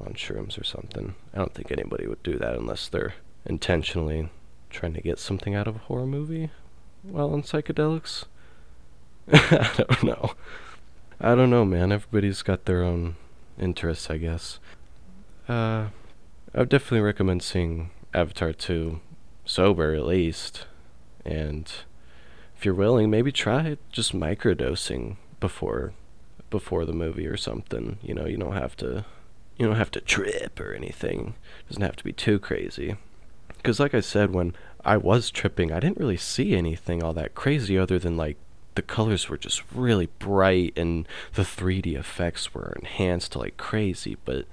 on 0.00 0.12
shrooms 0.14 0.60
or 0.60 0.64
something. 0.64 1.14
I 1.34 1.38
don't 1.38 1.54
think 1.54 1.72
anybody 1.72 2.06
would 2.06 2.22
do 2.22 2.38
that 2.38 2.54
unless 2.54 2.88
they're 2.88 3.14
intentionally 3.44 4.30
trying 4.70 4.94
to 4.94 5.00
get 5.00 5.18
something 5.18 5.54
out 5.54 5.66
of 5.66 5.76
a 5.76 5.80
horror 5.80 6.06
movie 6.06 6.50
while 7.02 7.32
on 7.32 7.42
psychedelics. 7.42 8.24
I 9.32 9.72
don't 9.76 10.04
know. 10.04 10.32
I 11.20 11.34
don't 11.34 11.50
know, 11.50 11.64
man. 11.64 11.90
Everybody's 11.90 12.42
got 12.42 12.64
their 12.64 12.82
own 12.82 13.16
interests, 13.58 14.08
I 14.08 14.18
guess. 14.18 14.60
Uh, 15.48 15.88
I 16.54 16.60
would 16.60 16.68
definitely 16.68 17.00
recommend 17.00 17.42
seeing 17.42 17.90
Avatar 18.14 18.52
2 18.52 19.00
sober 19.48 19.94
at 19.94 20.06
least. 20.06 20.66
And 21.24 21.72
if 22.56 22.64
you're 22.64 22.74
willing, 22.74 23.10
maybe 23.10 23.32
try 23.32 23.78
just 23.90 24.12
microdosing 24.12 25.16
before 25.40 25.94
before 26.50 26.84
the 26.84 26.92
movie 26.92 27.26
or 27.26 27.36
something. 27.36 27.98
You 28.02 28.14
know, 28.14 28.26
you 28.26 28.36
don't 28.36 28.52
have 28.52 28.76
to 28.76 29.04
you 29.56 29.66
don't 29.66 29.76
have 29.76 29.90
to 29.92 30.00
trip 30.00 30.60
or 30.60 30.72
anything. 30.72 31.34
It 31.60 31.70
doesn't 31.70 31.82
have 31.82 31.96
to 31.96 32.04
be 32.04 32.12
too 32.12 32.38
crazy. 32.38 32.96
Cuz 33.64 33.80
like 33.80 33.94
I 33.94 34.00
said 34.00 34.32
when 34.32 34.54
I 34.84 34.96
was 34.96 35.30
tripping, 35.30 35.72
I 35.72 35.80
didn't 35.80 35.98
really 35.98 36.16
see 36.16 36.54
anything 36.54 37.02
all 37.02 37.12
that 37.14 37.34
crazy 37.34 37.76
other 37.76 37.98
than 37.98 38.16
like 38.16 38.36
the 38.74 38.82
colors 38.82 39.28
were 39.28 39.38
just 39.38 39.62
really 39.72 40.08
bright 40.20 40.72
and 40.76 41.08
the 41.34 41.42
3D 41.42 41.96
effects 41.96 42.54
were 42.54 42.76
enhanced 42.78 43.32
to 43.32 43.40
like 43.40 43.56
crazy, 43.56 44.16
but 44.24 44.46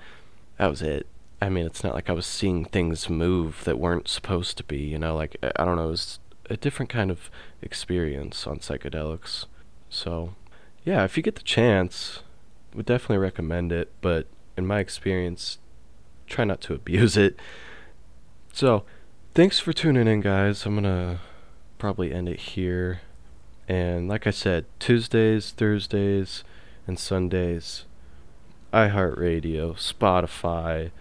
that 0.58 0.68
was 0.68 0.82
it. 0.82 1.06
I 1.42 1.50
mean, 1.50 1.66
it's 1.66 1.84
not 1.84 1.94
like 1.94 2.10
I 2.10 2.14
was 2.14 2.26
seeing 2.26 2.66
things 2.66 3.10
move 3.10 3.64
that 3.66 3.80
weren't 3.80 4.08
supposed 4.08 4.58
to 4.58 4.64
be, 4.64 4.78
you 4.78 4.98
know, 4.98 5.16
like 5.16 5.38
I 5.56 5.66
don't 5.66 5.76
know, 5.76 5.88
it 5.88 5.92
was 5.92 6.20
a 6.50 6.58
different 6.58 6.90
kind 6.90 7.12
of 7.12 7.30
experience 7.62 8.48
on 8.48 8.60
psychedelics. 8.60 9.46
So, 9.90 10.36
yeah, 10.84 11.04
if 11.04 11.18
you 11.18 11.24
get 11.24 11.36
the 11.36 11.44
chance, 11.44 12.22
would 12.74 12.86
definitely 12.86 13.18
recommend 13.18 13.72
it, 13.72 13.92
but 14.02 14.28
in 14.58 14.66
my 14.66 14.80
experience, 14.80 15.58
try 16.28 16.46
not 16.46 16.62
to 16.62 16.74
abuse 16.74 17.18
it. 17.18 17.40
So, 18.54 18.84
thanks 19.34 19.60
for 19.60 19.74
tuning 19.74 20.08
in, 20.08 20.22
guys. 20.22 20.66
I'm 20.66 20.82
to 20.84 21.20
probably 21.78 22.14
end 22.14 22.30
it 22.30 22.40
here. 22.40 23.02
And 23.68 24.08
like 24.08 24.28
I 24.28 24.32
said, 24.32 24.66
Tuesdays, 24.80 25.52
Thursdays, 25.52 26.44
and 26.88 27.00
Sundays, 27.00 27.86
iHeartRadio, 28.72 29.74
Spotify, 29.76 30.92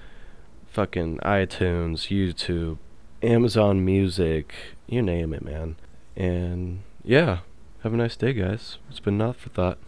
fucking 0.74 1.18
iTunes, 1.18 2.08
YouTube, 2.10 2.78
Amazon 3.22 3.84
Music, 3.84 4.52
you 4.88 5.02
name 5.02 5.32
it, 5.32 5.44
man. 5.44 5.76
And 6.16 6.82
yeah, 7.04 7.38
have 7.84 7.94
a 7.94 7.96
nice 7.96 8.16
day, 8.16 8.32
guys. 8.32 8.78
It's 8.90 8.98
been 8.98 9.14
enough 9.14 9.36
for 9.36 9.50
thought. 9.50 9.78